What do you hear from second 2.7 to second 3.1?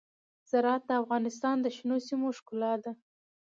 ده.